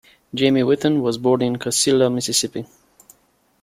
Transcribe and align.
Jamie 0.33 0.63
Whitten 0.63 1.03
was 1.03 1.19
born 1.19 1.43
in 1.43 1.57
Cascilla, 1.59 2.09
Mississippi. 2.11 2.65